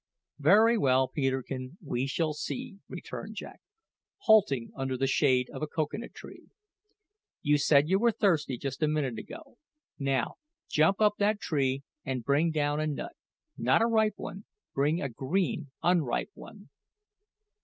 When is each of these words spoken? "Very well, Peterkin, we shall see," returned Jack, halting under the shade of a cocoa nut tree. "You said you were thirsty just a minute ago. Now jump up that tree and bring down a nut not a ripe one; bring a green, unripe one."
"Very 0.39 0.79
well, 0.79 1.07
Peterkin, 1.07 1.77
we 1.79 2.07
shall 2.07 2.33
see," 2.33 2.79
returned 2.89 3.35
Jack, 3.35 3.61
halting 4.21 4.71
under 4.75 4.97
the 4.97 5.05
shade 5.05 5.47
of 5.51 5.61
a 5.61 5.67
cocoa 5.67 5.97
nut 5.99 6.11
tree. 6.15 6.47
"You 7.43 7.59
said 7.59 7.87
you 7.87 7.99
were 7.99 8.11
thirsty 8.11 8.57
just 8.57 8.81
a 8.81 8.87
minute 8.87 9.19
ago. 9.19 9.59
Now 9.99 10.37
jump 10.67 11.01
up 11.01 11.17
that 11.19 11.39
tree 11.39 11.83
and 12.03 12.23
bring 12.23 12.49
down 12.49 12.79
a 12.79 12.87
nut 12.87 13.15
not 13.59 13.83
a 13.83 13.85
ripe 13.85 14.17
one; 14.17 14.45
bring 14.73 14.99
a 15.03 15.07
green, 15.07 15.69
unripe 15.83 16.31
one." 16.33 16.71